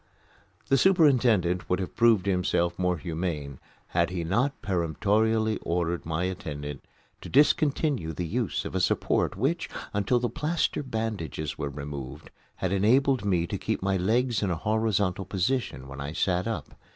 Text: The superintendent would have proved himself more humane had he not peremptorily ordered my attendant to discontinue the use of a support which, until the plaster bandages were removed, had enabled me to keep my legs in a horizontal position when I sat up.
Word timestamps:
The 0.69 0.79
superintendent 0.79 1.69
would 1.69 1.77
have 1.77 1.95
proved 1.95 2.25
himself 2.25 2.79
more 2.79 2.97
humane 2.97 3.59
had 3.89 4.09
he 4.09 4.23
not 4.23 4.59
peremptorily 4.63 5.57
ordered 5.61 6.07
my 6.07 6.23
attendant 6.23 6.83
to 7.21 7.29
discontinue 7.29 8.11
the 8.11 8.25
use 8.25 8.65
of 8.65 8.73
a 8.73 8.79
support 8.79 9.35
which, 9.35 9.69
until 9.93 10.19
the 10.19 10.27
plaster 10.27 10.81
bandages 10.81 11.55
were 11.59 11.69
removed, 11.69 12.31
had 12.55 12.71
enabled 12.71 13.23
me 13.25 13.45
to 13.45 13.59
keep 13.59 13.83
my 13.83 13.95
legs 13.95 14.41
in 14.41 14.49
a 14.49 14.55
horizontal 14.55 15.23
position 15.23 15.87
when 15.87 16.01
I 16.01 16.13
sat 16.13 16.47
up. 16.47 16.73